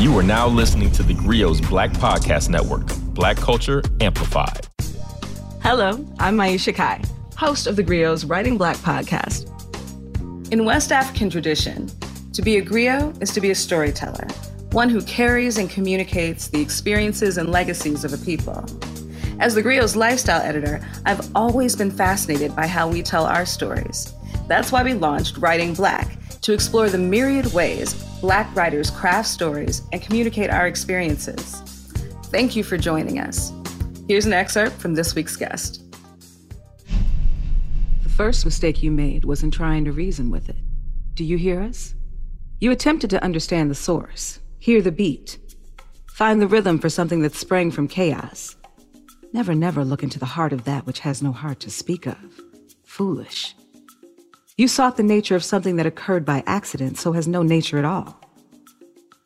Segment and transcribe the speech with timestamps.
[0.00, 4.66] You are now listening to the Grio's Black Podcast Network, Black Culture Amplified.
[5.62, 7.02] Hello, I'm Maiysha Kai,
[7.36, 9.44] host of the Grio's Writing Black podcast.
[10.50, 11.90] In West African tradition,
[12.32, 14.26] to be a griot is to be a storyteller,
[14.72, 18.64] one who carries and communicates the experiences and legacies of a people.
[19.38, 24.14] As the Grio's lifestyle editor, I've always been fascinated by how we tell our stories.
[24.48, 29.80] That's why we launched Writing Black to explore the myriad ways Black writers craft stories
[29.92, 31.54] and communicate our experiences.
[32.24, 33.50] Thank you for joining us.
[34.08, 35.82] Here's an excerpt from this week's guest.
[38.02, 40.56] The first mistake you made was in trying to reason with it.
[41.14, 41.94] Do you hear us?
[42.60, 45.38] You attempted to understand the source, hear the beat,
[46.06, 48.54] find the rhythm for something that sprang from chaos.
[49.32, 52.18] Never, never look into the heart of that which has no heart to speak of.
[52.84, 53.54] Foolish.
[54.60, 57.86] You sought the nature of something that occurred by accident, so has no nature at
[57.86, 58.20] all.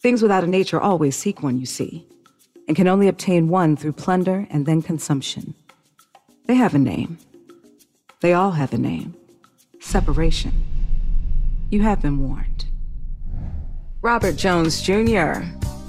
[0.00, 2.06] Things without a nature always seek one, you see,
[2.68, 5.54] and can only obtain one through plunder and then consumption.
[6.46, 7.18] They have a name.
[8.20, 9.16] They all have a name
[9.80, 10.52] separation.
[11.68, 12.66] You have been warned.
[14.02, 15.40] Robert Jones Jr.,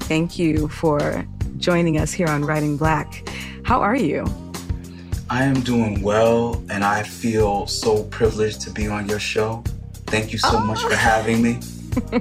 [0.10, 1.24] thank you for
[1.60, 3.30] joining us here on Writing Black.
[3.64, 4.26] How are you?
[5.30, 9.64] I am doing well, and I feel so privileged to be on your show.
[10.06, 10.66] Thank you so oh.
[10.66, 11.60] much for having me.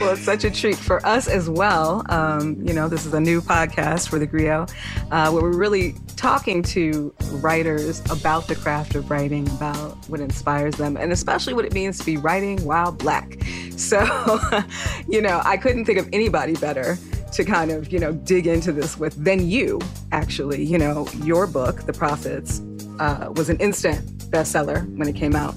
[0.00, 2.04] well, it's such a treat for us as well.
[2.08, 4.66] Um, you know, this is a new podcast for the Grio,
[5.12, 10.74] uh, where we're really talking to writers about the craft of writing, about what inspires
[10.76, 13.38] them, and especially what it means to be writing while black.
[13.76, 14.00] So,
[15.08, 16.98] you know, I couldn't think of anybody better
[17.34, 19.80] to kind of, you know, dig into this with than you,
[20.12, 20.64] actually.
[20.64, 22.60] You know, your book, The Prophets,
[23.00, 25.54] uh, was an instant bestseller when it came out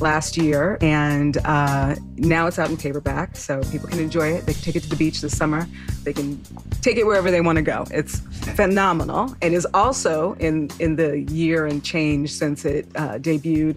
[0.00, 4.46] last year, and uh, now it's out in paperback, so people can enjoy it.
[4.46, 5.66] They can take it to the beach this summer.
[6.02, 6.42] They can
[6.80, 7.86] take it wherever they want to go.
[7.90, 8.20] It's
[8.56, 13.76] phenomenal, and is also in in the year and change since it uh, debuted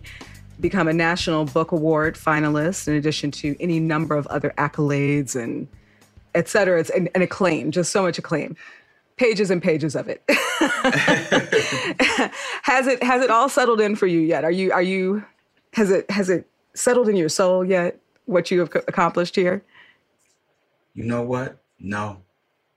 [0.62, 5.68] become a National Book Award finalist, in addition to any number of other accolades and
[6.36, 6.80] et cetera.
[6.80, 8.56] It's an, an acclaim, just so much acclaim.
[9.18, 10.22] Pages and pages of it.
[12.64, 14.44] has it has it all settled in for you yet?
[14.44, 15.24] Are you are you
[15.74, 17.98] has it has it settled in your soul yet?
[18.26, 19.64] What you have accomplished here?
[20.94, 21.58] You know what?
[21.80, 22.22] No.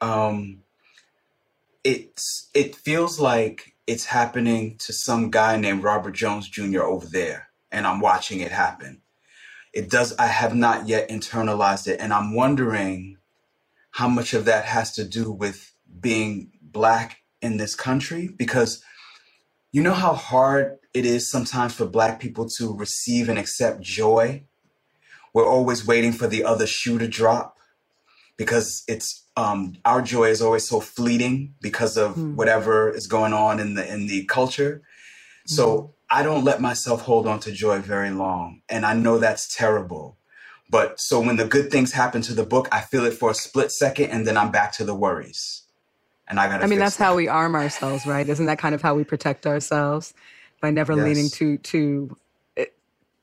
[0.01, 0.63] Um,
[1.85, 6.83] it's it feels like it's happening to some guy named Robert Jones Jr.
[6.83, 9.01] over there, and I'm watching it happen.
[9.73, 10.17] It does.
[10.19, 13.18] I have not yet internalized it, and I'm wondering
[13.99, 18.81] how much of that has to do with being black in this country because
[19.73, 24.41] you know how hard it is sometimes for black people to receive and accept joy
[25.35, 27.57] we're always waiting for the other shoe to drop
[28.37, 32.37] because it's um, our joy is always so fleeting because of mm.
[32.37, 34.81] whatever is going on in the in the culture
[35.45, 35.91] so mm.
[36.09, 40.18] i don't let myself hold on to joy very long and i know that's terrible
[40.71, 43.35] but so when the good things happen to the book, I feel it for a
[43.35, 45.63] split second and then I'm back to the worries.
[46.29, 46.65] And I gotta.
[46.65, 47.05] I mean, that's that.
[47.05, 48.29] how we arm ourselves, right?
[48.29, 50.13] Isn't that kind of how we protect ourselves
[50.61, 51.05] by never yes.
[51.05, 52.17] leaning too too
[52.59, 52.67] eh,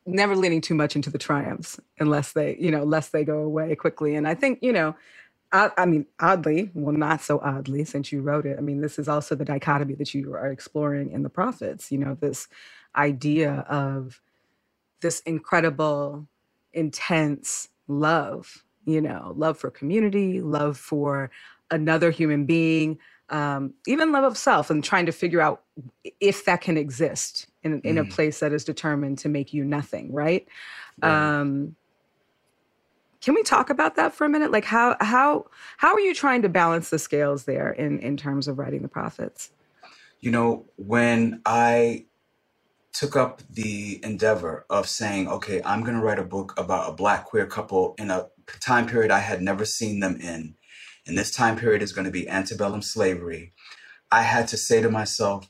[0.08, 3.76] never leaning too much into the triumphs unless they, you know, unless they go away
[3.76, 4.16] quickly.
[4.16, 4.96] And I think, you know,
[5.52, 8.58] I, I, mean, oddly, well, not so oddly, since you wrote it.
[8.58, 11.92] I mean, this is also the dichotomy that you are exploring in the prophets.
[11.92, 12.48] You know, this
[12.96, 14.20] idea of
[15.02, 16.28] this incredible
[16.75, 21.31] intense love, you know, love for community, love for
[21.72, 23.00] another human being,
[23.30, 25.64] um, even love of self, and trying to figure out
[26.19, 28.08] if that can exist in, in mm.
[28.08, 30.47] a place that is determined to make you nothing, right?
[31.02, 31.40] right.
[31.40, 31.75] Um,
[33.22, 34.52] can we talk about that for a minute?
[34.52, 35.47] Like how how
[35.78, 38.88] how are you trying to balance the scales there in in terms of writing the
[38.88, 39.50] prophets?
[40.19, 42.06] You know, when I
[42.96, 46.96] took up the endeavor of saying, okay, I'm going to write a book about a
[46.96, 48.30] black queer couple in a
[48.62, 50.56] time period I had never seen them in.
[51.06, 53.53] And this time period is going to be antebellum slavery.
[54.12, 55.50] I had to say to myself,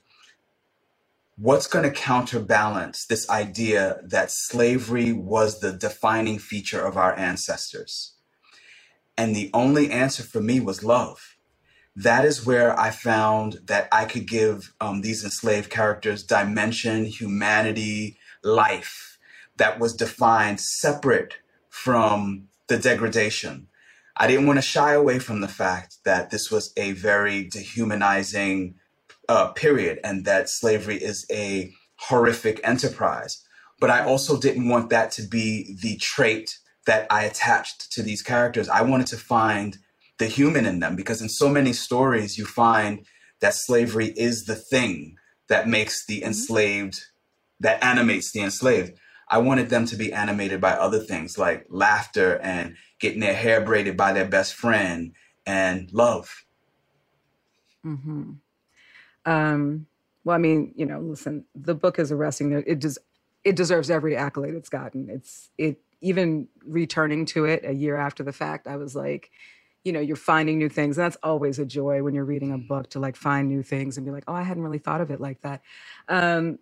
[1.37, 8.15] what's going to counterbalance this idea that slavery was the defining feature of our ancestors?
[9.17, 11.34] And the only answer for me was love
[11.95, 18.17] that is where I found that I could give um, these enslaved characters dimension, humanity,
[18.43, 19.17] life
[19.57, 21.35] that was defined separate
[21.69, 23.67] from the degradation.
[24.17, 28.75] I didn't want to shy away from the fact that this was a very dehumanizing
[29.27, 33.43] uh, period and that slavery is a horrific enterprise.
[33.79, 38.21] But I also didn't want that to be the trait that I attached to these
[38.21, 38.69] characters.
[38.69, 39.77] I wanted to find
[40.17, 43.05] the human in them because in so many stories you find
[43.41, 45.15] that slavery is the thing
[45.49, 46.27] that makes the mm-hmm.
[46.27, 46.99] enslaved
[47.59, 48.97] that animates the enslaved
[49.29, 53.61] i wanted them to be animated by other things like laughter and getting their hair
[53.61, 55.13] braided by their best friend
[55.45, 56.45] and love
[57.85, 58.31] mm-hmm.
[59.25, 59.85] um,
[60.23, 62.97] well i mean you know listen the book is arresting it does
[63.43, 68.23] it deserves every accolade it's gotten it's it even returning to it a year after
[68.23, 69.29] the fact i was like
[69.85, 72.57] you know you're finding new things and that's always a joy when you're reading a
[72.57, 75.11] book to like find new things and be like oh i hadn't really thought of
[75.11, 75.61] it like that.
[76.09, 76.59] Um,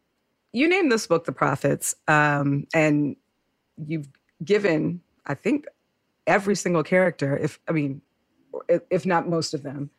[0.51, 3.15] you named this book the prophets um, and
[3.87, 4.07] you've
[4.43, 5.65] given i think
[6.27, 8.01] every single character if i mean
[8.89, 9.89] if not most of them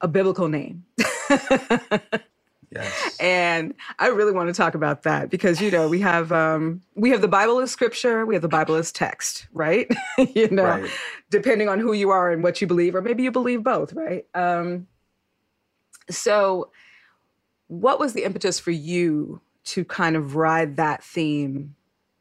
[0.00, 0.84] a biblical name
[2.70, 3.16] Yes.
[3.20, 7.10] And I really want to talk about that because you know we have um, we
[7.10, 9.88] have the Bible as scripture, we have the Bible as text, right?
[10.34, 10.90] you know, right.
[11.30, 14.26] depending on who you are and what you believe, or maybe you believe both, right?
[14.34, 14.88] Um,
[16.10, 16.70] so,
[17.68, 21.74] what was the impetus for you to kind of ride that theme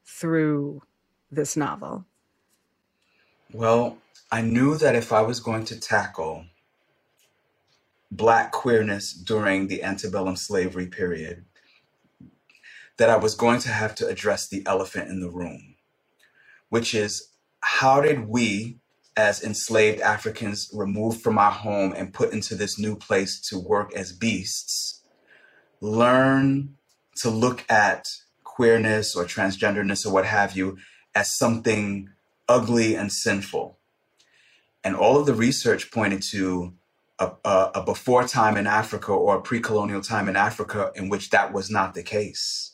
[0.06, 0.82] through
[1.32, 2.06] this novel?
[3.52, 3.98] Well,
[4.32, 6.46] I knew that if I was going to tackle
[8.12, 11.46] black queerness during the antebellum slavery period
[12.98, 15.75] that I was going to have to address the elephant in the room,
[16.69, 17.30] which is
[17.62, 18.78] how did we,
[19.18, 23.94] as enslaved Africans removed from our home and put into this new place to work
[23.94, 25.01] as beasts,
[25.81, 26.75] learn
[27.18, 28.08] to look at
[28.44, 30.78] queerness or transgenderness or what have you
[31.13, 32.10] as something
[32.48, 33.78] ugly and sinful?
[34.84, 36.74] And all of the research pointed to
[37.20, 37.32] a,
[37.76, 41.54] a, before time in Africa or a pre colonial time in Africa in which that
[41.54, 42.74] was not the case,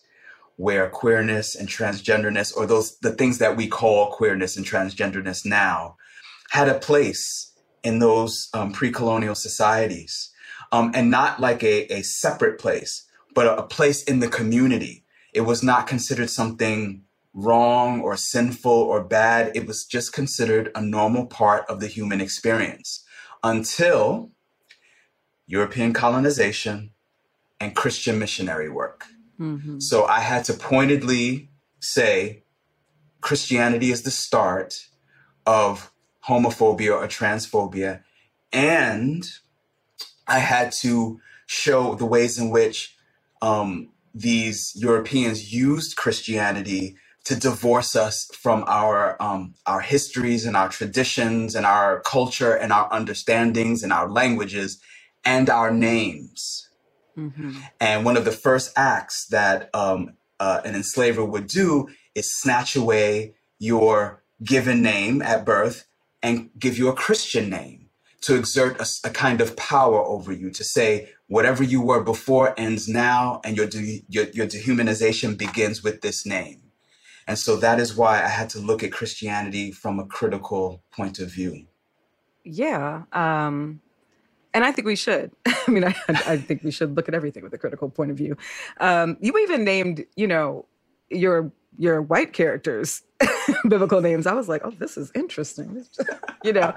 [0.56, 5.96] where queerness and transgenderness, or those the things that we call queerness and transgenderness now,
[6.50, 7.54] had a place
[7.84, 10.30] in those um, pre colonial societies.
[10.74, 13.06] Um, and not like a, a separate place,
[13.36, 15.04] but a, a place in the community.
[15.34, 17.04] It was not considered something
[17.34, 19.52] wrong or sinful or bad.
[19.54, 23.04] It was just considered a normal part of the human experience
[23.44, 24.32] until
[25.48, 26.92] European colonization
[27.60, 29.06] and Christian missionary work.
[29.40, 29.80] Mm-hmm.
[29.80, 31.50] So I had to pointedly
[31.80, 32.44] say
[33.22, 34.88] Christianity is the start
[35.46, 35.92] of
[36.28, 38.04] homophobia or transphobia.
[38.54, 39.26] And
[40.28, 42.96] I had to show the ways in which
[43.42, 46.96] um, these Europeans used Christianity
[47.26, 52.74] to divorce us from our um, our histories and our traditions and our culture and
[52.74, 54.82] our understandings and our languages
[55.24, 56.70] and our names.
[57.18, 57.60] Mm-hmm.
[57.80, 62.76] And one of the first acts that um, uh, an enslaver would do is snatch
[62.76, 65.86] away your given name at birth
[66.24, 67.90] and give you a Christian name
[68.22, 72.54] to exert a, a, kind of power over you, to say whatever you were before
[72.60, 76.61] ends now, and your, de- your, your dehumanization begins with this name.
[77.32, 81.18] And so that is why I had to look at Christianity from a critical point
[81.18, 81.66] of view.
[82.44, 83.04] Yeah.
[83.14, 83.80] Um,
[84.54, 85.32] and I think we should.
[85.48, 88.18] I mean, I, I think we should look at everything with a critical point of
[88.18, 88.36] view.
[88.82, 90.66] Um, you even named, you know,
[91.10, 93.02] your your white characters
[93.70, 94.28] biblical names.
[94.28, 95.86] I was like, oh, this is interesting.
[96.44, 96.74] you know,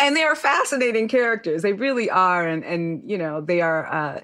[0.00, 1.60] and they are fascinating characters.
[1.60, 3.92] They really are, and and you know, they are.
[3.92, 4.20] Uh,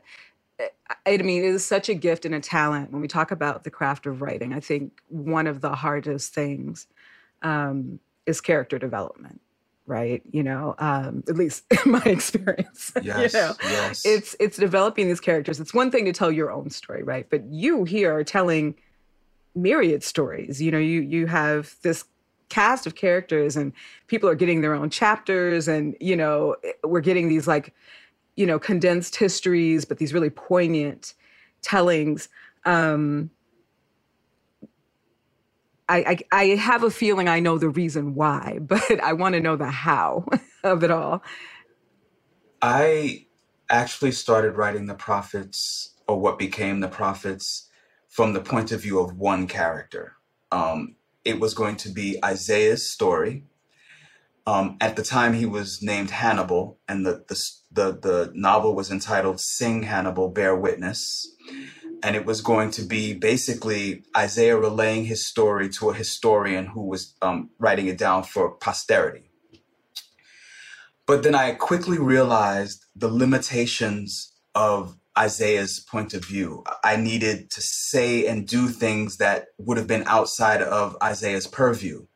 [1.06, 3.70] I mean, it is such a gift and a talent when we talk about the
[3.70, 4.52] craft of writing.
[4.52, 6.86] I think one of the hardest things
[7.42, 9.40] um, is character development,
[9.86, 10.22] right?
[10.30, 12.92] You know, um, at least in my experience.
[13.02, 14.04] Yes, you know, yes.
[14.06, 15.60] It's it's developing these characters.
[15.60, 17.26] It's one thing to tell your own story, right?
[17.28, 18.74] But you here are telling
[19.54, 20.62] myriad stories.
[20.62, 22.04] You know, you you have this
[22.48, 23.72] cast of characters and
[24.06, 27.74] people are getting their own chapters and you know we're getting these like
[28.38, 31.14] you know, condensed histories, but these really poignant
[31.60, 32.28] tellings.
[32.64, 33.30] Um,
[35.88, 35.98] I,
[36.30, 39.56] I, I have a feeling I know the reason why, but I want to know
[39.56, 40.24] the how
[40.62, 41.24] of it all.
[42.62, 43.26] I
[43.68, 47.68] actually started writing the prophets, or what became the prophets,
[48.08, 50.12] from the point of view of one character.
[50.52, 53.42] Um, it was going to be Isaiah's story,
[54.48, 57.36] um, at the time, he was named Hannibal, and the, the,
[57.70, 61.30] the the novel was entitled "Sing Hannibal, Bear Witness,"
[62.02, 66.86] and it was going to be basically Isaiah relaying his story to a historian who
[66.86, 69.30] was um, writing it down for posterity.
[71.06, 76.64] But then I quickly realized the limitations of Isaiah's point of view.
[76.82, 82.06] I needed to say and do things that would have been outside of Isaiah's purview.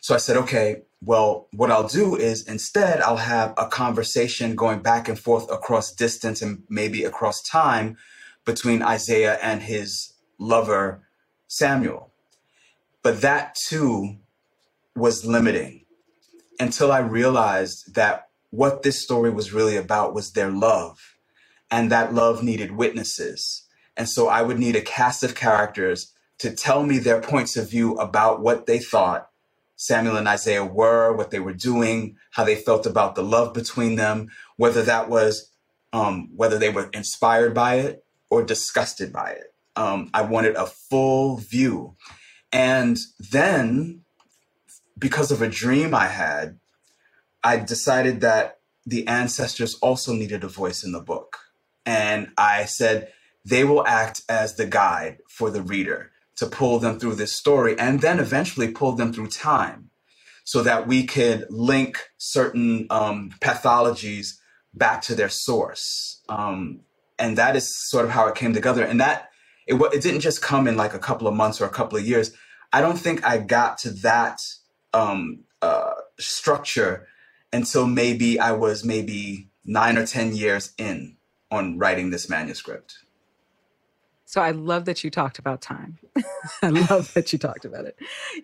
[0.00, 4.80] So I said, okay, well, what I'll do is instead I'll have a conversation going
[4.80, 7.96] back and forth across distance and maybe across time
[8.44, 11.02] between Isaiah and his lover,
[11.48, 12.12] Samuel.
[13.02, 14.16] But that too
[14.94, 15.84] was limiting
[16.58, 21.16] until I realized that what this story was really about was their love,
[21.70, 23.64] and that love needed witnesses.
[23.96, 27.70] And so I would need a cast of characters to tell me their points of
[27.70, 29.29] view about what they thought
[29.80, 33.96] Samuel and Isaiah were, what they were doing, how they felt about the love between
[33.96, 35.50] them, whether that was
[35.94, 39.54] um, whether they were inspired by it or disgusted by it.
[39.76, 41.96] Um, I wanted a full view.
[42.52, 44.02] And then,
[44.98, 46.58] because of a dream I had,
[47.42, 51.38] I decided that the ancestors also needed a voice in the book.
[51.86, 53.08] And I said,
[53.46, 56.10] they will act as the guide for the reader
[56.40, 59.90] to pull them through this story and then eventually pull them through time
[60.42, 64.38] so that we could link certain um, pathologies
[64.72, 66.22] back to their source.
[66.30, 66.80] Um,
[67.18, 68.82] and that is sort of how it came together.
[68.82, 69.28] And that
[69.66, 72.06] it, it didn't just come in like a couple of months or a couple of
[72.06, 72.32] years.
[72.72, 74.38] I don't think I got to that
[74.94, 77.06] um, uh, structure
[77.52, 81.16] until maybe I was maybe nine or 10 years in
[81.50, 82.94] on writing this manuscript.
[84.30, 85.98] So I love that you talked about time.
[86.62, 87.96] I love that you talked about it.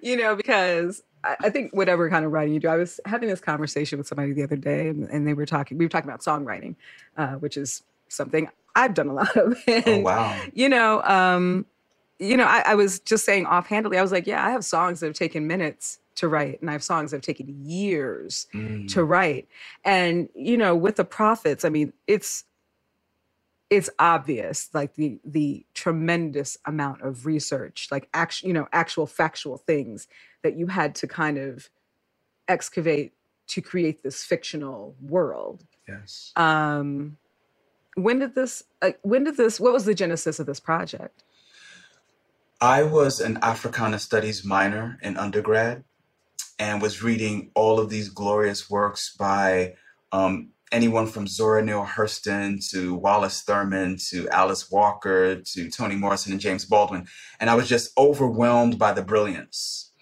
[0.02, 3.28] You know, because I, I, think whatever kind of writing you do, I was having
[3.28, 5.78] this conversation with somebody the other day, and, and they were talking.
[5.78, 6.74] We were talking about songwriting,
[7.16, 9.62] uh, which is something I've done a lot of.
[9.68, 10.36] Oh, and, oh wow!
[10.52, 11.66] You know, um,
[12.18, 13.96] you know, I, I was just saying offhandedly.
[13.96, 16.72] I was like, yeah, I have songs that have taken minutes to write and i
[16.72, 18.90] have songs that have taken years mm.
[18.90, 19.46] to write
[19.84, 22.44] and you know with the prophets i mean it's
[23.68, 29.58] it's obvious like the the tremendous amount of research like actual you know actual factual
[29.58, 30.06] things
[30.42, 31.68] that you had to kind of
[32.48, 33.12] excavate
[33.48, 35.64] to create this fictional world.
[35.88, 36.32] Yes.
[36.36, 37.16] Um
[37.94, 41.24] when did this uh, when did this what was the genesis of this project?
[42.60, 45.84] I was an africana studies minor in undergrad
[46.58, 49.74] and was reading all of these glorious works by
[50.12, 56.32] um, anyone from Zora Neale Hurston to Wallace Thurman to Alice Walker to Toni Morrison
[56.32, 57.06] and James Baldwin.
[57.38, 59.92] And I was just overwhelmed by the brilliance,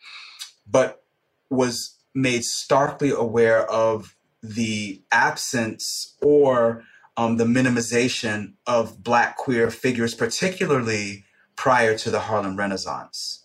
[0.66, 1.02] but
[1.50, 6.84] was made starkly aware of the absence or
[7.16, 11.24] um, the minimization of Black queer figures, particularly
[11.56, 13.44] prior to the Harlem Renaissance.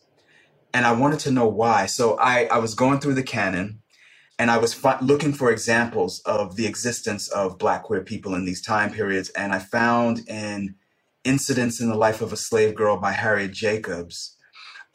[0.73, 1.85] And I wanted to know why.
[1.85, 3.81] So I, I was going through the canon
[4.39, 8.45] and I was fi- looking for examples of the existence of Black queer people in
[8.45, 10.75] these time periods, and I found in
[11.25, 14.31] Incidents in the Life of a Slave Girl by Harriet Jacobs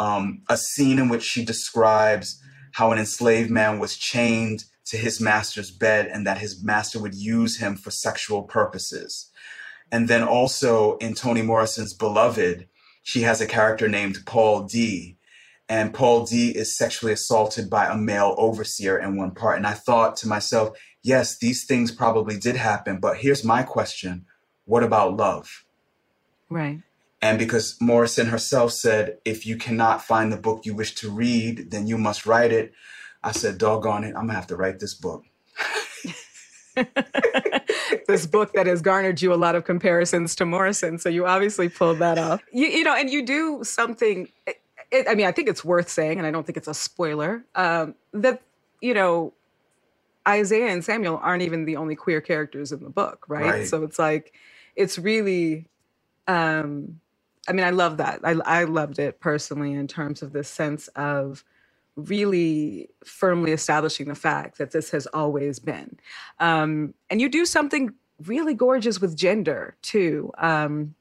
[0.01, 2.43] um, a scene in which she describes
[2.75, 7.17] how an enslaved man was chained to his master's bed and that his master would
[7.17, 9.31] use him for sexual purposes.
[9.93, 12.69] And then also in Toni Morrison's Beloved,
[13.03, 15.19] she has a character named Paul D
[15.69, 19.57] and Paul D is sexually assaulted by a male overseer in one part.
[19.57, 24.27] And I thought to myself, yes, these things probably did happen, but here's my question
[24.67, 25.65] what about love?
[26.49, 26.81] Right.
[27.21, 31.71] And because Morrison herself said, if you cannot find the book you wish to read,
[31.71, 32.73] then you must write it.
[33.23, 35.25] I said, doggone it, I'm gonna have to write this book.
[38.07, 40.99] this book that has garnered you a lot of comparisons to Morrison.
[40.99, 42.43] So you obviously pulled that off.
[42.53, 44.29] You, you know, and you do something
[44.95, 47.45] it, I mean, I think it's worth saying, and I don't think it's a spoiler,
[47.55, 48.43] um, that,
[48.81, 49.33] you know,
[50.27, 53.45] Isaiah and Samuel aren't even the only queer characters in the book, right?
[53.45, 53.67] right.
[53.67, 54.33] So it's like,
[54.77, 55.67] it's really,
[56.29, 57.01] um,
[57.49, 58.21] I mean, I love that.
[58.25, 61.45] I, I loved it personally in terms of this sense of
[61.97, 65.99] really firmly establishing the fact that this has always been.
[66.41, 67.93] Um, and you do something
[68.27, 70.95] really gorgeous with gender too um,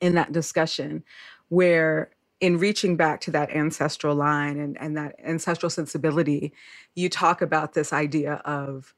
[0.00, 1.02] in that discussion,
[1.48, 6.52] where in reaching back to that ancestral line and, and that ancestral sensibility,
[6.94, 8.94] you talk about this idea of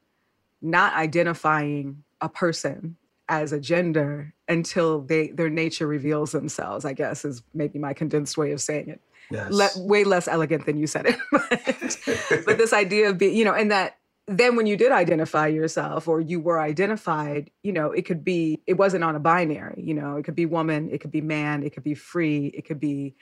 [0.61, 2.97] not identifying a person
[3.29, 8.37] as a gender until they their nature reveals themselves, I guess is maybe my condensed
[8.37, 9.01] way of saying it.
[9.31, 9.53] Yes.
[9.53, 11.17] Le- way less elegant than you said it.
[12.29, 13.98] but, but this idea of being, you know, and that
[14.29, 18.61] then when you did identify yourself or you were identified, you know, it could be,
[18.67, 21.63] it wasn't on a binary, you know, it could be woman, it could be man,
[21.63, 23.15] it could be free, it could be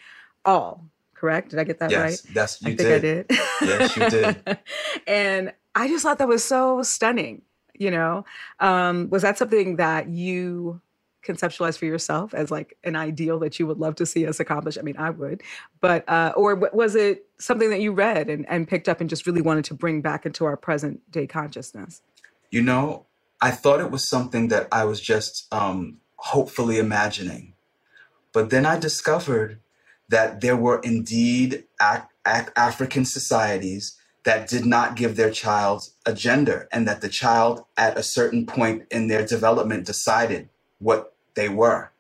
[0.45, 0.85] all.
[1.15, 1.51] Correct?
[1.51, 2.35] Did I get that yes, right?
[2.35, 2.93] Yes, you I think did.
[2.93, 3.27] I did.
[3.63, 4.59] yes, you did.
[5.07, 7.41] and I just thought that was so stunning,
[7.73, 8.27] you know.
[8.61, 10.83] Um, was that something that you
[11.27, 14.79] conceptualize for yourself as like an ideal that you would love to see us accomplish?
[14.79, 15.43] I mean, I would,
[15.81, 19.27] but uh, or was it something that you read and, and picked up and just
[19.27, 22.03] really wanted to bring back into our present day consciousness?
[22.51, 23.07] You know,
[23.41, 27.55] I thought it was something that I was just um, hopefully imagining,
[28.33, 29.61] but then I discovered
[30.09, 36.13] that there were indeed ac- ac- African societies that did not give their child a
[36.13, 41.49] gender and that the child at a certain point in their development decided what they
[41.49, 41.93] were.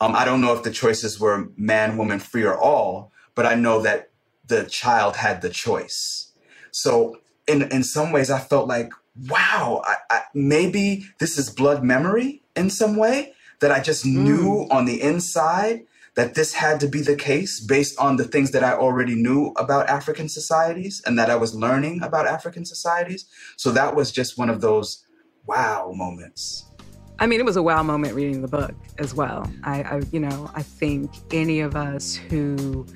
[0.00, 3.54] Um, I don't know if the choices were man, woman, free, or all, but I
[3.54, 4.10] know that
[4.46, 6.32] the child had the choice.
[6.70, 8.90] So, in, in some ways, I felt like,
[9.28, 14.14] wow, I, I, maybe this is blood memory in some way that I just mm.
[14.14, 18.52] knew on the inside that this had to be the case based on the things
[18.52, 23.26] that I already knew about African societies and that I was learning about African societies.
[23.56, 25.04] So that was just one of those
[25.46, 26.70] wow moments.
[27.18, 29.50] I mean, it was a wow moment reading the book as well.
[29.62, 32.86] I, I you know, I think any of us who,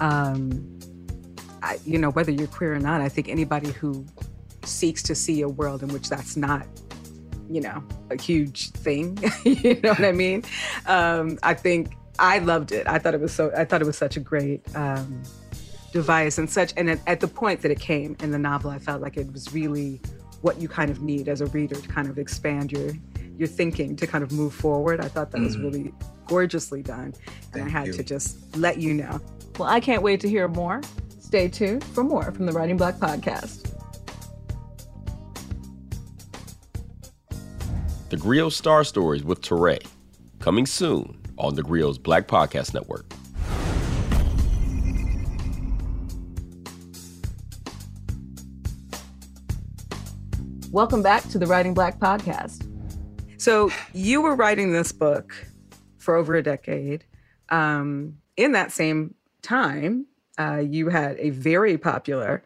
[0.00, 0.78] um,
[1.62, 4.06] I, you know, whether you're queer or not, I think anybody who
[4.64, 6.66] seeks to see a world in which that's not
[7.48, 9.18] you know, a huge thing.
[9.44, 10.42] you know what I mean?
[10.86, 12.86] Um, I think I loved it.
[12.88, 13.52] I thought it was so.
[13.56, 15.22] I thought it was such a great um,
[15.92, 16.72] device and such.
[16.76, 19.32] And at, at the point that it came in the novel, I felt like it
[19.32, 20.00] was really
[20.42, 22.92] what you kind of need as a reader to kind of expand your
[23.38, 25.00] your thinking to kind of move forward.
[25.00, 25.46] I thought that mm-hmm.
[25.46, 25.92] was really
[26.26, 27.14] gorgeously done, and
[27.52, 27.92] Thank I had you.
[27.94, 29.20] to just let you know.
[29.58, 30.80] Well, I can't wait to hear more.
[31.20, 33.72] Stay tuned for more from the Writing Black podcast.
[38.08, 39.84] The Griot Star Stories with Teray,
[40.38, 43.12] coming soon on the Griot's Black Podcast Network.
[50.70, 52.70] Welcome back to the Writing Black podcast.
[53.38, 55.34] So, you were writing this book
[55.98, 57.04] for over a decade.
[57.48, 60.06] Um, in that same time,
[60.38, 62.42] uh, you had a very popular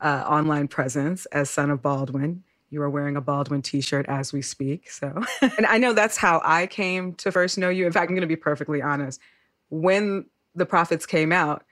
[0.00, 2.42] uh, online presence as Son of Baldwin.
[2.70, 4.90] You are wearing a Baldwin t shirt as we speak.
[4.90, 7.86] So, and I know that's how I came to first know you.
[7.86, 9.20] In fact, I'm going to be perfectly honest.
[9.68, 11.64] When the prophets came out,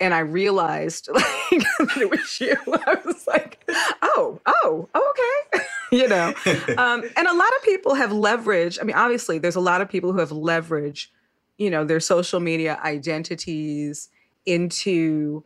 [0.00, 1.24] and I realized like
[1.96, 2.56] it was you.
[2.66, 3.68] I was like,
[4.02, 6.34] oh, oh, okay, you know.
[6.76, 8.78] Um, and a lot of people have leveraged.
[8.80, 11.08] I mean, obviously, there's a lot of people who have leveraged,
[11.56, 14.08] you know, their social media identities
[14.46, 15.44] into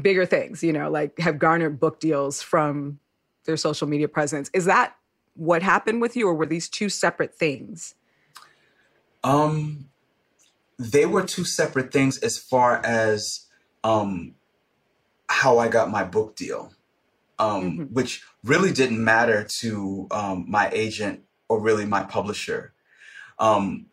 [0.00, 0.62] bigger things.
[0.62, 2.98] You know, like have garnered book deals from
[3.44, 4.50] their social media presence.
[4.52, 4.96] Is that
[5.34, 7.94] what happened with you, or were these two separate things?
[9.22, 9.88] Um,
[10.78, 13.46] they were two separate things as far as
[13.84, 14.34] um
[15.28, 16.72] how I got my book deal,
[17.40, 17.82] um, mm-hmm.
[17.84, 22.74] which really didn't matter to um, my agent or really my publisher.
[23.38, 23.86] Um,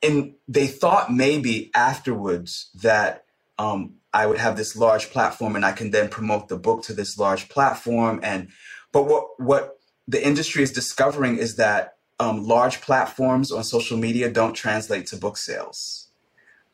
[0.00, 3.24] and they thought maybe afterwards that
[3.58, 6.94] um, I would have this large platform and I can then promote the book to
[6.94, 8.48] this large platform and
[8.92, 14.30] but what what the industry is discovering is that um, large platforms on social media
[14.30, 16.08] don't translate to book sales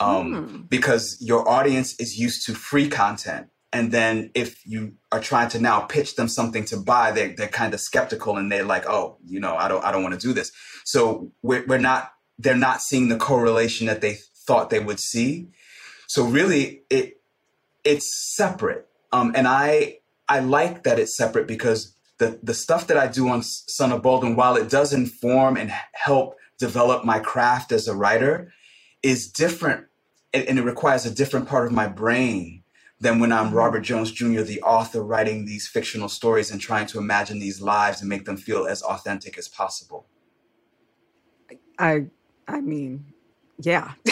[0.01, 0.69] um, mm.
[0.69, 3.49] because your audience is used to free content.
[3.73, 7.49] And then if you are trying to now pitch them something to buy, they, they're
[7.49, 10.27] kind of skeptical and they're like, oh, you know, I don't, I don't want to
[10.27, 10.51] do this.
[10.85, 15.49] So we're, we're not, they're not seeing the correlation that they thought they would see.
[16.09, 17.21] So really it,
[17.85, 18.89] it's separate.
[19.13, 23.29] Um, and I, I like that it's separate because the the stuff that I do
[23.29, 27.97] on Son of Baldwin, while it does inform and help develop my craft as a
[27.97, 28.53] writer,
[29.03, 29.87] is different
[30.33, 32.63] and, and it requires a different part of my brain
[33.01, 33.53] than when I'm.
[33.53, 38.01] Robert Jones Jr., the author, writing these fictional stories and trying to imagine these lives
[38.01, 40.07] and make them feel as authentic as possible.
[41.79, 42.07] I
[42.47, 43.07] I mean,
[43.61, 43.93] yeah.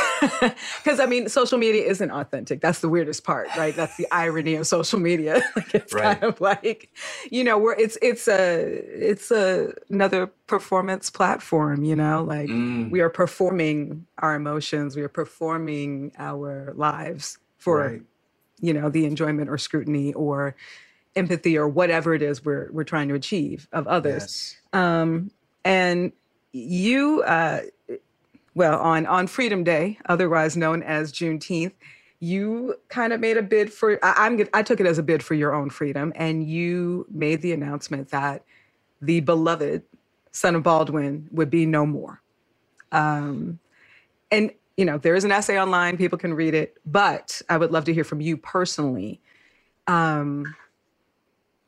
[0.82, 2.60] Because I mean, social media isn't authentic.
[2.60, 3.74] That's the weirdest part, right?
[3.74, 5.42] That's the irony of social media.
[5.56, 6.20] like it's right.
[6.20, 6.90] kind of like,
[7.30, 11.84] you know, where it's it's a it's a another performance platform.
[11.84, 12.90] You know, like mm.
[12.90, 18.02] we are performing our emotions, we are performing our lives for, right.
[18.60, 20.54] You know, the enjoyment or scrutiny or
[21.16, 24.22] empathy or whatever it is we're we're trying to achieve of others.
[24.22, 24.56] Yes.
[24.72, 25.30] Um,
[25.64, 26.12] and
[26.52, 27.22] you.
[27.22, 27.60] Uh,
[28.54, 31.74] well, on, on Freedom Day, otherwise known as Juneteenth,
[32.18, 35.22] you kind of made a bid for, I, I'm, I took it as a bid
[35.22, 38.42] for your own freedom, and you made the announcement that
[39.00, 39.84] the beloved
[40.32, 42.20] son of Baldwin would be no more.
[42.90, 43.60] Um,
[44.32, 47.72] and, you know, there is an essay online, people can read it, but I would
[47.72, 49.20] love to hear from you personally.
[49.88, 50.54] Um,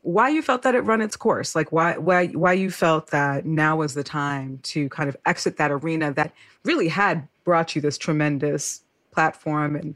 [0.03, 3.44] why you felt that it run its course like why why why you felt that
[3.44, 6.33] now was the time to kind of exit that arena that
[6.64, 9.94] really had brought you this tremendous platform and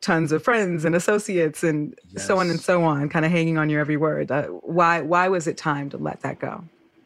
[0.00, 2.24] tons of friends and associates and yes.
[2.24, 5.26] so on and so on kind of hanging on your every word uh, why why
[5.26, 6.62] was it time to let that go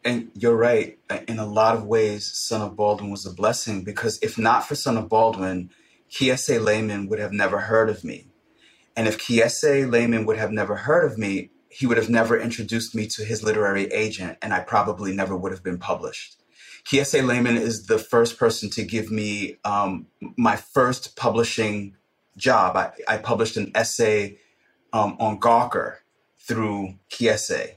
[0.07, 4.19] and you're right in a lot of ways son of baldwin was a blessing because
[4.23, 5.69] if not for son of baldwin
[6.11, 8.27] kiese laymon would have never heard of me
[8.95, 12.95] and if kiese laymon would have never heard of me he would have never introduced
[12.95, 16.37] me to his literary agent, and I probably never would have been published.
[16.85, 21.95] Kiese Laymon is the first person to give me um, my first publishing
[22.37, 22.77] job.
[22.77, 24.39] I, I published an essay
[24.93, 25.97] um, on Gawker
[26.39, 27.76] through Kiese.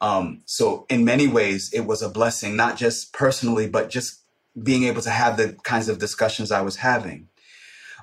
[0.00, 4.20] Um, so, in many ways, it was a blessing, not just personally, but just
[4.62, 7.28] being able to have the kinds of discussions I was having.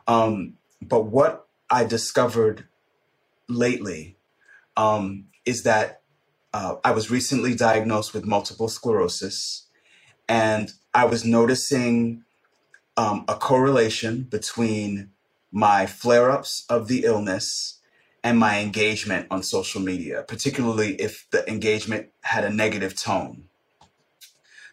[0.08, 2.66] Um, but what I discovered
[3.50, 4.18] lately
[4.78, 6.02] um, is that
[6.54, 9.68] uh, I was recently diagnosed with multiple sclerosis,
[10.30, 12.24] and I was noticing
[12.98, 15.12] um, a correlation between
[15.52, 17.80] my flare ups of the illness
[18.24, 23.46] and my engagement on social media, particularly if the engagement had a negative tone.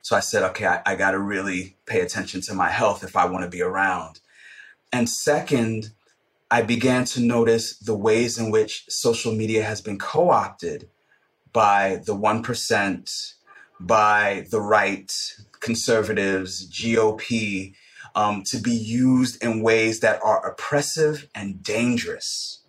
[0.03, 3.17] So I said, okay, I, I got to really pay attention to my health if
[3.17, 4.21] I want to be around.
[4.93, 5.91] And second,
[6.51, 10.89] I began to notice the ways in which social media has been co opted
[11.53, 13.35] by the 1%,
[13.79, 15.13] by the right,
[15.61, 17.75] conservatives, GOP,
[18.15, 22.60] um, to be used in ways that are oppressive and dangerous.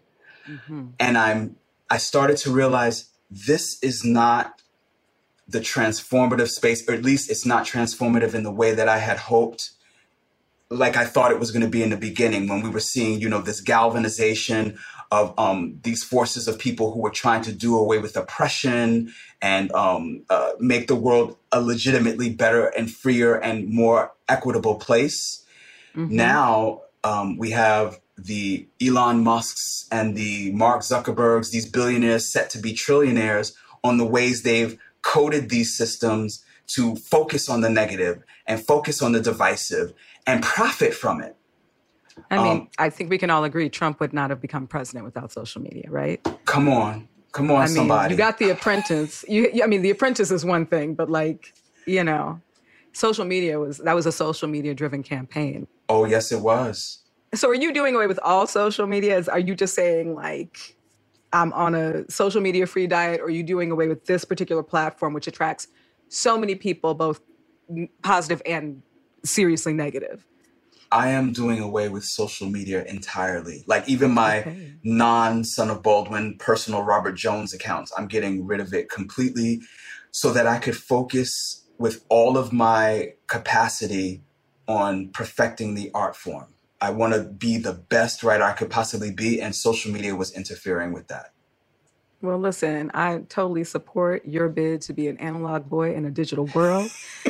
[0.52, 0.88] Mm-hmm.
[1.00, 1.56] And I'm
[1.90, 4.62] I started to realize this is not
[5.48, 9.18] the transformative space, or at least it's not transformative in the way that I had
[9.18, 9.72] hoped
[10.72, 13.20] like I thought it was going to be in the beginning when we were seeing,
[13.20, 14.80] you know, this galvanization
[15.12, 19.70] of um, these forces of people who were trying to do away with oppression and
[19.74, 25.46] um, uh, make the world a legitimately better and freer and more equitable place.
[25.94, 26.16] Mm-hmm.
[26.16, 32.60] Now um, we have the Elon Musks and the Mark Zuckerbergs, these billionaires set to
[32.60, 33.54] be trillionaires,
[33.84, 39.12] on the ways they've coded these systems to focus on the negative and focus on
[39.12, 39.94] the divisive
[40.28, 41.36] and profit from it.
[42.30, 45.06] I mean, um, I think we can all agree Trump would not have become president
[45.06, 46.26] without social media, right?
[46.46, 47.08] Come on.
[47.32, 48.14] Come on, I mean, somebody.
[48.14, 49.24] You got The Apprentice.
[49.28, 51.54] You, I mean, The Apprentice is one thing, but like,
[51.88, 52.42] you know,
[52.92, 55.66] social media was, that was a social media driven campaign.
[55.88, 57.00] Oh, yes, it was.
[57.34, 59.24] So are you doing away with all social media?
[59.32, 60.76] Are you just saying like,
[61.34, 64.64] I'm on a social media free diet, or are you doing away with this particular
[64.64, 65.68] platform, which attracts
[66.10, 67.22] so many people, both
[68.04, 68.82] positive and
[69.24, 70.26] seriously negative?
[70.92, 73.64] I am doing away with social media entirely.
[73.66, 74.74] Like even my okay.
[74.84, 79.62] non Son of Baldwin personal Robert Jones accounts, I'm getting rid of it completely
[80.12, 84.22] so that I could focus with all of my capacity
[84.68, 86.54] on perfecting the art form.
[86.82, 90.32] I want to be the best writer I could possibly be, and social media was
[90.32, 91.32] interfering with that.
[92.22, 96.46] Well, listen, I totally support your bid to be an analog boy in a digital
[96.54, 96.92] world.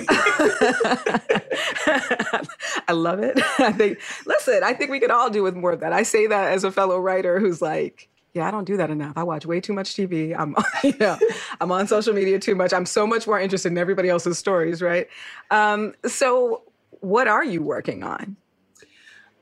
[2.88, 3.40] I love it.
[3.60, 5.94] I think, listen, I think we could all do with more of that.
[5.94, 9.14] I say that as a fellow writer who's like, yeah, I don't do that enough.
[9.16, 10.36] I watch way too much TV.
[10.38, 11.18] I'm, you know,
[11.60, 12.74] I'm on social media too much.
[12.74, 15.08] I'm so much more interested in everybody else's stories, right?
[15.52, 16.64] Um, so,
[17.00, 18.38] what are you working on?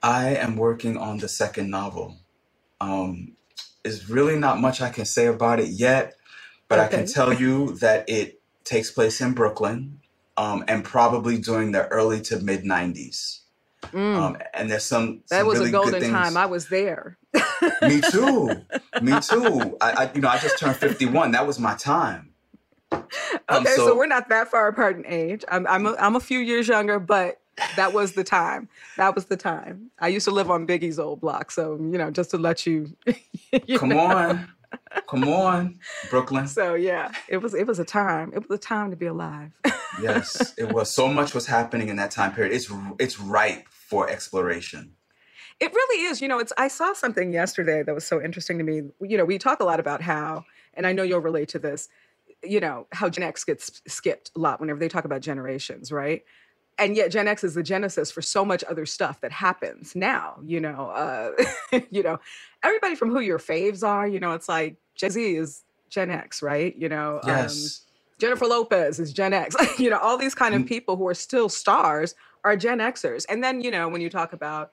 [0.02, 2.18] I am working on the second novel.
[2.82, 3.34] Um,
[3.84, 6.16] is really not much I can say about it yet,
[6.68, 6.86] but okay.
[6.86, 10.00] I can tell you that it takes place in Brooklyn
[10.38, 13.40] um, and probably during the early to mid 90s.
[13.84, 14.16] Mm.
[14.18, 16.38] Um, and there's some, that was really a golden time.
[16.38, 17.18] I was there.
[17.82, 18.48] Me too.
[19.02, 19.78] Me too.
[19.82, 21.32] I, I, you know, I just turned 51.
[21.32, 22.30] That was my time.
[22.92, 23.04] Um,
[23.50, 25.46] okay, so, so, we're not that far apart in age.
[25.50, 27.40] I'm I'm a, I'm a few years younger, but
[27.76, 28.70] that was the time.
[28.98, 29.92] That was the time.
[30.00, 32.96] I used to live on Biggie's old block, so you know, just to let you.
[33.68, 34.00] you Come know.
[34.00, 34.48] on.
[35.08, 36.48] Come on, Brooklyn.
[36.48, 38.32] So yeah, it was it was a time.
[38.34, 39.52] It was a time to be alive.
[40.02, 40.94] yes, it was.
[40.94, 42.54] So much was happening in that time period.
[42.54, 44.94] It's it's ripe for exploration.
[45.60, 46.22] It really is.
[46.22, 48.84] You know, it's I saw something yesterday that was so interesting to me.
[49.02, 51.90] You know, we talk a lot about how, and I know you'll relate to this,
[52.44, 56.24] you know, how Gen X gets skipped a lot whenever they talk about generations, right?
[56.80, 60.38] And yet Gen X is the genesis for so much other stuff that happens now.
[60.46, 62.20] You know, uh, you know,
[62.64, 64.08] everybody from who your faves are.
[64.08, 66.76] You know, it's like Jay Z is Gen X, right?
[66.78, 67.84] You know, um, yes.
[67.86, 67.86] Um,
[68.20, 69.56] Jennifer Lopez is Gen X.
[69.80, 70.68] you know, all these kind of mm.
[70.68, 73.26] people who are still stars are Gen Xers.
[73.30, 74.72] And then you know, when you talk about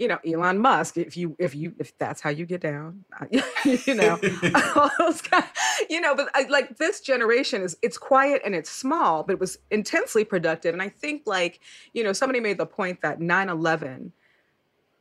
[0.00, 3.04] you know, Elon Musk, if you if you if that's how you get down,
[3.64, 5.44] you know, guys,
[5.90, 9.40] you know, but I, like this generation is it's quiet and it's small, but it
[9.40, 10.72] was intensely productive.
[10.72, 11.60] And I think like,
[11.92, 14.12] you know, somebody made the point that 9/11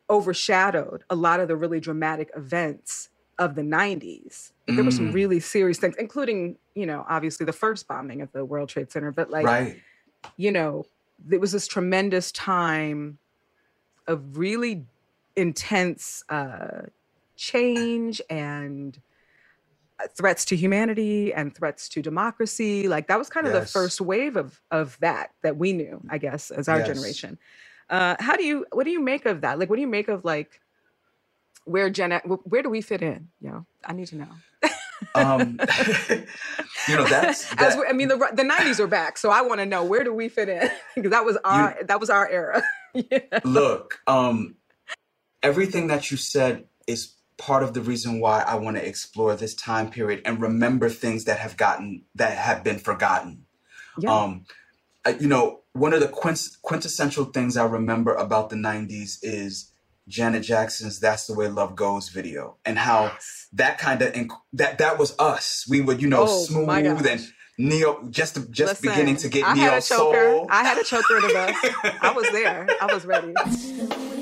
[0.10, 3.08] overshadowed a lot of the really dramatic events
[3.38, 4.52] of the 90s.
[4.68, 8.32] There were some Mm, really serious things, including, you know, obviously the first bombing of
[8.34, 9.80] the World Trade Center, but like, right.
[10.36, 10.86] you know,
[11.32, 13.18] it was this tremendous time
[14.10, 14.86] of really
[15.38, 16.84] intense uh,
[17.38, 19.00] change and
[20.04, 22.88] uh, threats to humanity and threats to democracy.
[22.90, 26.18] Like that was kind of the first wave of of that that we knew, I
[26.18, 26.88] guess, as our Yes.
[26.88, 27.40] generation.
[27.90, 29.60] Uh, how do you what do you make of that?
[29.60, 30.62] Like, what do you make of like
[31.66, 33.30] where Gen where do we fit in?
[33.42, 34.44] You know, I need to know.
[35.16, 35.60] Um,
[36.88, 37.80] you know, that's As that.
[37.80, 40.14] we, I mean, the the nineties are back, so I want to know where do
[40.14, 42.64] we fit in because that was our that was our era.
[42.94, 43.40] yeah.
[43.44, 44.56] Look, um,
[45.44, 49.56] everything that you said is part of the reason why I want to explore this
[49.56, 53.46] time period and remember things that have gotten that have been forgotten.
[53.98, 54.14] Yeah.
[54.14, 54.46] Um,
[55.20, 59.72] you know, one of the quint- quintessential things I remember about the '90s is
[60.10, 63.14] Janet Jackson's "That's the Way Love Goes" video, and how
[63.54, 65.66] that kind of inc- that that was us.
[65.70, 69.56] We would, you know, Oh smooth and neo, just just Listen, beginning to get I
[69.56, 70.18] had neo a choker.
[70.32, 70.48] soul.
[70.50, 71.96] I had a choker in the bus.
[72.02, 72.68] I was there.
[72.82, 73.34] I was ready.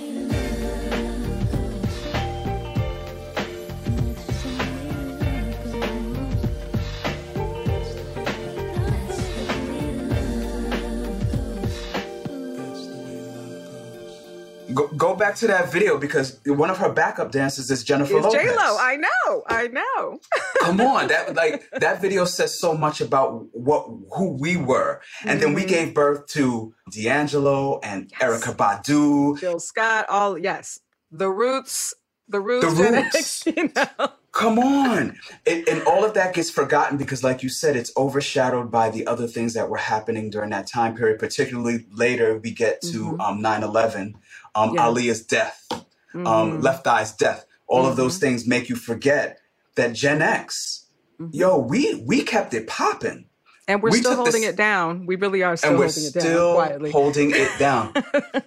[14.98, 18.42] Go, back to that video because one of her backup dancers is Jennifer It's Lopez.
[18.42, 18.78] J Lo.
[18.80, 19.44] I know.
[19.48, 20.20] I know.
[20.62, 25.40] Come on, that like that video says so much about what who we were, and
[25.42, 25.68] then we Mhm.
[25.68, 28.22] gave birth to D'Angelo and Yes.
[28.44, 29.40] Erykah Badu.
[29.40, 30.06] Jill Scott.
[30.10, 30.80] All yes.
[31.12, 31.94] The roots.
[32.28, 32.66] The roots.
[32.66, 33.44] The Roots.
[33.58, 34.10] You know.
[34.34, 38.70] Come on, it, and all of that gets forgotten because, like you said, it's overshadowed
[38.70, 41.18] by the other things that were happening during that time period.
[41.18, 43.20] Particularly later, we get to Mhm.
[43.20, 44.14] um, 9/11,
[44.58, 44.82] um, Yeah.
[44.82, 45.64] Aaliyah's death.
[45.72, 45.84] um,
[46.26, 46.64] Mhm.
[46.64, 47.46] Left Eye's death.
[47.68, 48.22] All of those Mhm.
[48.22, 49.38] things make you forget
[49.76, 50.86] that Gen X,
[51.20, 51.30] Mhm.
[51.34, 53.28] yo, we we kept it popping,
[53.68, 55.06] and we're we still holding this- it down.
[55.06, 56.92] We really are still holding it down still quietly.
[56.92, 57.94] holding it down.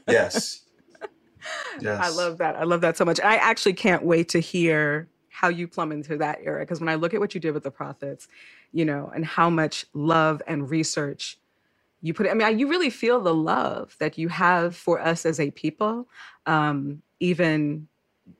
[0.08, 0.60] yes,
[1.80, 2.00] yes.
[2.02, 2.56] I love that.
[2.56, 3.20] I love that so much.
[3.20, 6.96] I actually can't wait to hear how you plumb into that era because when I
[6.96, 8.26] look at what you did with the prophets,
[8.72, 11.38] you know, and how much love and research
[12.02, 12.26] you put.
[12.26, 15.50] it, I mean, you really feel the love that you have for us as a
[15.50, 16.08] people,
[16.46, 17.88] um, even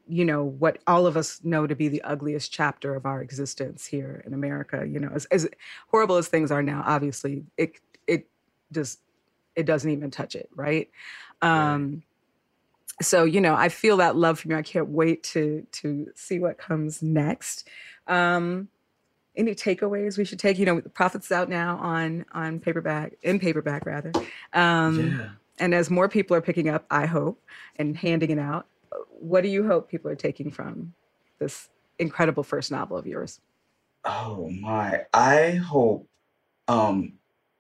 [0.09, 3.87] you know what all of us know to be the ugliest chapter of our existence
[3.87, 4.87] here in America.
[4.87, 5.49] You know, as, as
[5.89, 8.29] horrible as things are now, obviously it it
[8.73, 9.01] just
[9.57, 10.91] it doesn't even touch it, right?
[11.43, 12.03] Um,
[13.03, 14.57] so you know, I feel that love from you.
[14.57, 17.69] I can't wait to to see what comes next.
[18.07, 18.69] Um,
[19.37, 20.59] any takeaways we should take?
[20.59, 24.13] You know, the Prophets out now on on paperback in paperback rather.
[24.53, 25.29] Um, yeah.
[25.59, 27.41] and as more people are picking up, I hope,
[27.77, 28.67] and handing it out,
[29.19, 30.93] what do you hope people are taking from
[31.39, 33.41] this incredible first novel of yours?
[34.05, 35.05] Oh my!
[35.13, 36.09] I hope
[36.69, 37.15] um,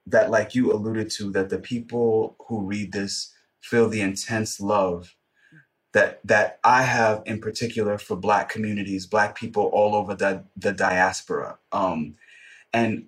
[0.06, 5.14] that, like you alluded to, that the people who read this feel the intense love
[5.92, 10.72] that that I have in particular for Black communities, Black people all over the the
[10.72, 12.16] diaspora, um,
[12.72, 13.06] and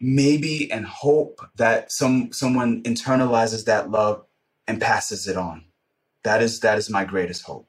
[0.00, 4.24] maybe and hope that some someone internalizes that love
[4.66, 5.64] and passes it on.
[6.24, 7.68] That is that is my greatest hope.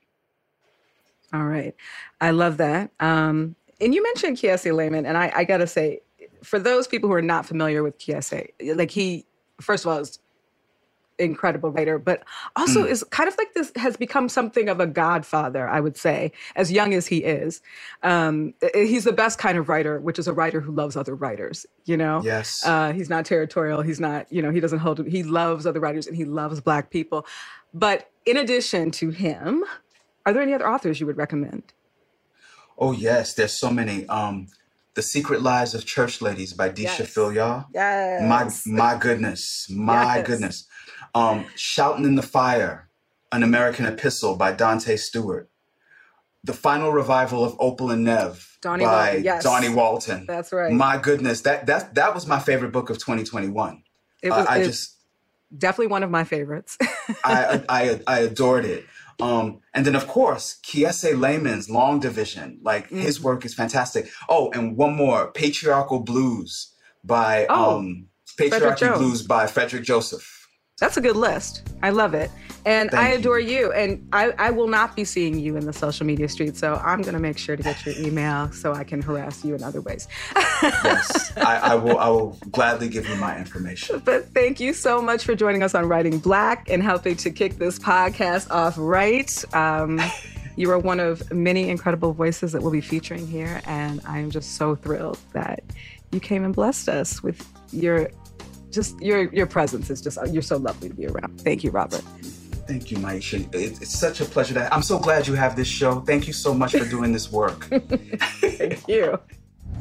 [1.34, 1.76] All right.
[2.22, 2.92] I love that.
[3.00, 6.02] Um, and you mentioned Kiese Laymon, and I, I got to say,
[6.44, 9.26] for those people who are not familiar with Kiese, like he,
[9.62, 10.20] first of all, is
[11.20, 12.24] incredible writer, but
[12.56, 12.90] also Mm.
[12.90, 16.72] is kind of like this has become something of a godfather, I would say, as
[16.72, 17.62] young as he is.
[18.04, 21.66] Um, he's the best kind of writer, which is a writer who loves other writers,
[21.86, 22.22] you know?
[22.24, 22.66] Yes.
[22.66, 23.82] Uh, he's not territorial.
[23.82, 26.90] He's not, you know, he doesn't hold, he loves other writers and he loves Black
[26.90, 27.26] people.
[27.74, 29.64] But in addition to him,
[30.26, 31.74] are there any other authors you would recommend?
[32.78, 34.08] Oh yes, there's so many.
[34.08, 34.48] Um,
[34.96, 37.14] The Secret Lives of Church Ladies by Deesha Yes.
[37.14, 37.66] Philyaw.
[37.74, 38.66] Yes.
[38.66, 40.28] My my goodness, my Yes.
[40.28, 40.68] goodness.
[41.16, 42.90] Um, Shouting in the Fire,
[43.32, 45.50] An American Epistle by Dante Stewart.
[46.44, 49.44] The Final Revival of Opal and Nev Dawnie by Walton, yes.
[49.44, 50.26] Dawnie Walton.
[50.26, 50.72] That's right.
[50.72, 53.84] My goodness, that that that was my favorite book of 2021.
[54.24, 54.96] it was I, I just
[55.58, 56.78] definitely one of my favorites.
[57.26, 58.86] I, I I adored it.
[59.20, 63.24] Um, and then of course Kiese Laymon's Long Division, like his Mhm.
[63.24, 64.10] work is fantastic.
[64.30, 70.39] Oh, and one more, Patriarchal Blues by Oh, um, Patriarchy Blues by Frederick Joseph.
[70.80, 71.70] That's a good list.
[71.84, 72.32] I love it.
[72.66, 73.20] And Thank I you.
[73.20, 73.72] adore you.
[73.72, 76.58] And I, I will not be seeing you in the social media street.
[76.58, 79.56] So I'm going to make sure to get your email so I can harass you
[79.56, 80.08] in other ways.
[80.62, 81.98] Yes, I, I will.
[81.98, 84.02] I will gladly give you my information.
[84.04, 87.58] But thank you so much for joining us on Writing Black and helping to kick
[87.58, 89.32] this podcast off right.
[89.56, 90.02] Um,
[90.58, 93.62] you are one of many incredible voices that we'll be featuring here.
[93.66, 95.64] And I am just so thrilled that
[96.12, 98.10] you came and blessed us with your
[98.72, 101.42] just your your presence is just you're so lovely to be around.
[101.42, 102.04] Thank you, Robert.
[102.68, 103.50] Thank you, Maiysha.
[103.54, 104.54] It's such a pleasure.
[104.54, 106.02] To, I'm so glad you have this show.
[106.02, 107.64] Thank you so much for doing this work.
[108.42, 109.20] Thank you.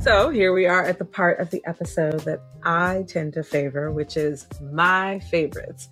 [0.01, 3.90] So here we are at the part of the episode that I tend to favor,
[3.90, 5.88] which is my favorites.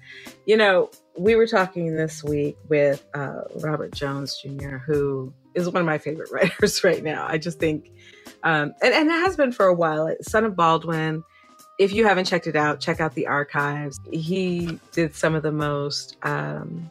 [0.46, 5.80] You know, we were talking this week with uh, Robert Jones Jr., who is one
[5.80, 7.26] of my favorite writers right now.
[7.28, 7.90] I just think,
[8.44, 10.14] um, and, and it has been for a while.
[10.22, 11.24] Son of Baldwin.
[11.78, 14.00] If you haven't checked it out, check out the archives.
[14.10, 16.90] He did some of the most um,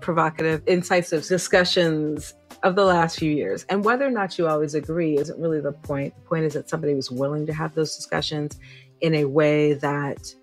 [0.00, 3.64] provocative, incisive discussions of the last few years.
[3.68, 6.14] And whether or not you always agree isn't really the point.
[6.14, 8.58] The point is that somebody was willing to have those discussions
[9.00, 10.34] in a way that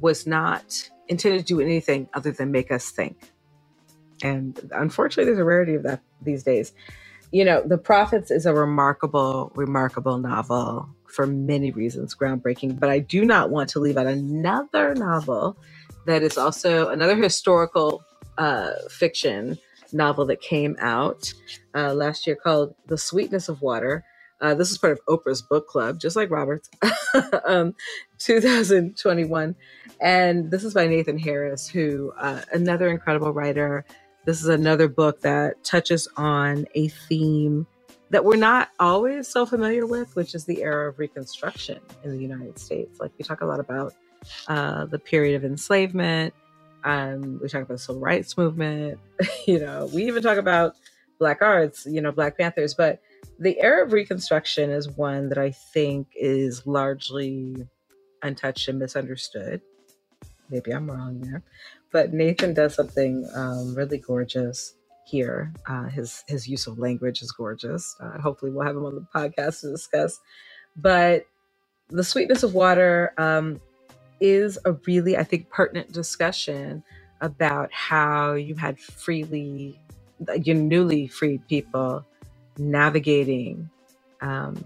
[0.00, 3.32] was not intended to do anything other than make us think.
[4.22, 6.72] And unfortunately, there's a rarity of that these days.
[7.32, 12.80] You know, The Prophets is a remarkable, remarkable novel for many reasons, groundbreaking.
[12.80, 15.56] But I do not want to leave out another novel
[16.06, 18.02] that is also another historical
[18.38, 19.58] uh, fiction
[19.92, 21.32] novel that came out
[21.74, 24.04] uh, last year called The Sweetness of Water.
[24.40, 26.68] Uh, this is part of Oprah's book club, just like Robert's,
[27.44, 27.74] um,
[28.18, 29.54] 2021.
[30.00, 33.84] And this is by Nathan Harris, who, uh, another incredible writer.
[34.24, 37.66] This is another book that touches on a theme
[38.12, 42.18] that we're not always so familiar with, which is the era of Reconstruction in the
[42.18, 43.00] United States.
[43.00, 43.94] Like we talk a lot about
[44.46, 46.32] uh, the period of enslavement,
[46.84, 48.98] um, we talk about the civil rights movement.
[49.46, 50.74] you know, we even talk about
[51.18, 51.86] black arts.
[51.86, 52.74] You know, Black Panthers.
[52.74, 53.00] But
[53.38, 57.56] the era of Reconstruction is one that I think is largely
[58.22, 59.60] untouched and misunderstood.
[60.50, 61.42] Maybe I'm wrong there,
[61.92, 64.74] but Nathan does something um, really gorgeous
[65.06, 65.52] here.
[65.66, 67.96] Uh, his his use of language is gorgeous.
[68.00, 70.20] Uh, hopefully, we'll have him on the podcast to discuss.
[70.76, 71.26] But
[71.88, 73.12] the sweetness of water.
[73.18, 73.60] Um,
[74.22, 76.84] is a really, I think, pertinent discussion
[77.20, 79.78] about how you had freely,
[80.42, 82.06] your newly freed people
[82.56, 83.68] navigating
[84.20, 84.64] um,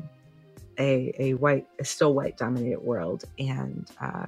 [0.79, 3.25] a, a white, a still white dominated world.
[3.39, 4.27] And uh,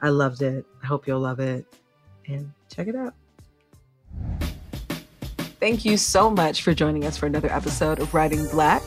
[0.00, 0.64] I loved it.
[0.82, 1.66] I hope you'll love it.
[2.26, 3.12] And check it out.
[5.62, 8.82] Thank you so much for joining us for another episode of Writing Black.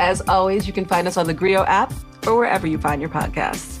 [0.00, 1.92] As always, you can find us on the Grio app
[2.26, 3.75] or wherever you find your podcasts.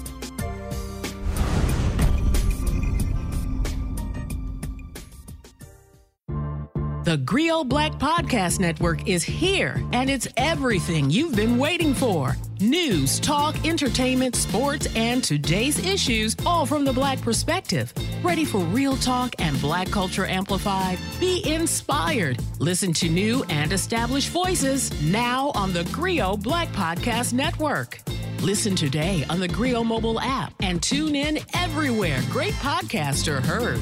[7.16, 12.36] The Grio Black Podcast Network is here, and it's everything you've been waiting for.
[12.60, 17.90] News, talk, entertainment, sports, and today's issues, all from the Black perspective.
[18.22, 20.98] Ready for real talk and Black culture amplified?
[21.18, 22.38] Be inspired.
[22.58, 27.98] Listen to new and established voices now on the Grio Black Podcast Network.
[28.42, 33.80] Listen today on the Grio mobile app and tune in everywhere great podcasts are heard.